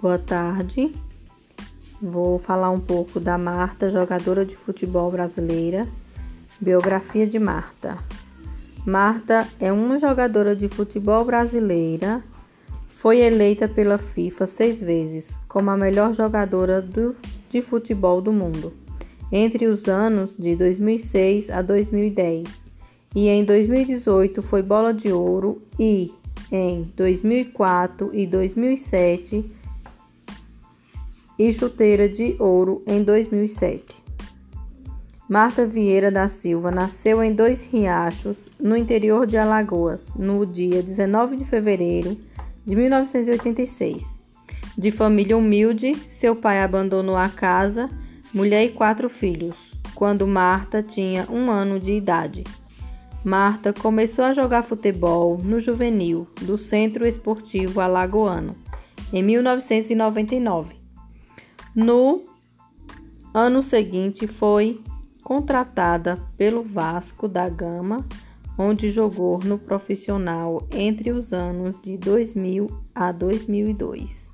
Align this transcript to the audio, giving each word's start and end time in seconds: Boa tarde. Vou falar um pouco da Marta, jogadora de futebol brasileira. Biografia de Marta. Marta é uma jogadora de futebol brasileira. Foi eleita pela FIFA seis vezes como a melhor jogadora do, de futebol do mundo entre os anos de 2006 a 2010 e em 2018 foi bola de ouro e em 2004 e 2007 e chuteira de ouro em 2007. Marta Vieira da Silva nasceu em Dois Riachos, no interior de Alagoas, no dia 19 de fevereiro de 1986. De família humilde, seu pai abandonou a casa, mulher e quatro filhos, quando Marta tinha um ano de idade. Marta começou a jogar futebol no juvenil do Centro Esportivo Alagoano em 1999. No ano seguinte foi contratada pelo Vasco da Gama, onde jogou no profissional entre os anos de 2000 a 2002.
Boa 0.00 0.18
tarde. 0.18 0.92
Vou 2.00 2.38
falar 2.38 2.70
um 2.70 2.80
pouco 2.80 3.20
da 3.20 3.36
Marta, 3.36 3.90
jogadora 3.90 4.46
de 4.46 4.56
futebol 4.56 5.10
brasileira. 5.10 5.86
Biografia 6.58 7.26
de 7.26 7.38
Marta. 7.38 7.98
Marta 8.86 9.46
é 9.60 9.70
uma 9.70 10.00
jogadora 10.00 10.56
de 10.56 10.68
futebol 10.68 11.22
brasileira. 11.26 12.22
Foi 12.88 13.18
eleita 13.18 13.68
pela 13.68 13.98
FIFA 13.98 14.46
seis 14.46 14.80
vezes 14.80 15.38
como 15.46 15.68
a 15.68 15.76
melhor 15.76 16.14
jogadora 16.14 16.80
do, 16.80 17.14
de 17.50 17.60
futebol 17.60 18.22
do 18.22 18.32
mundo 18.32 18.72
entre 19.30 19.66
os 19.66 19.86
anos 19.86 20.34
de 20.38 20.56
2006 20.56 21.50
a 21.50 21.60
2010 21.60 22.48
e 23.14 23.28
em 23.28 23.44
2018 23.44 24.42
foi 24.42 24.62
bola 24.62 24.92
de 24.92 25.12
ouro 25.12 25.62
e 25.78 26.12
em 26.50 26.90
2004 26.96 28.10
e 28.12 28.26
2007 28.26 29.59
e 31.40 31.50
chuteira 31.54 32.06
de 32.06 32.36
ouro 32.38 32.82
em 32.86 33.02
2007. 33.02 33.82
Marta 35.26 35.66
Vieira 35.66 36.10
da 36.10 36.28
Silva 36.28 36.70
nasceu 36.70 37.22
em 37.22 37.32
Dois 37.32 37.64
Riachos, 37.64 38.36
no 38.60 38.76
interior 38.76 39.26
de 39.26 39.38
Alagoas, 39.38 40.14
no 40.14 40.44
dia 40.44 40.82
19 40.82 41.36
de 41.36 41.46
fevereiro 41.46 42.14
de 42.66 42.76
1986. 42.76 44.02
De 44.76 44.90
família 44.90 45.34
humilde, 45.34 45.94
seu 45.94 46.36
pai 46.36 46.60
abandonou 46.60 47.16
a 47.16 47.30
casa, 47.30 47.88
mulher 48.34 48.66
e 48.66 48.72
quatro 48.72 49.08
filhos, 49.08 49.56
quando 49.94 50.26
Marta 50.26 50.82
tinha 50.82 51.26
um 51.30 51.50
ano 51.50 51.80
de 51.80 51.92
idade. 51.92 52.44
Marta 53.24 53.72
começou 53.72 54.26
a 54.26 54.34
jogar 54.34 54.62
futebol 54.62 55.38
no 55.38 55.58
juvenil 55.58 56.26
do 56.42 56.58
Centro 56.58 57.06
Esportivo 57.06 57.80
Alagoano 57.80 58.54
em 59.10 59.22
1999. 59.22 60.79
No 61.82 62.26
ano 63.32 63.62
seguinte 63.62 64.26
foi 64.26 64.82
contratada 65.24 66.18
pelo 66.36 66.62
Vasco 66.62 67.26
da 67.26 67.48
Gama, 67.48 68.06
onde 68.58 68.90
jogou 68.90 69.38
no 69.42 69.58
profissional 69.58 70.68
entre 70.72 71.10
os 71.10 71.32
anos 71.32 71.80
de 71.80 71.96
2000 71.96 72.66
a 72.94 73.10
2002. 73.12 74.29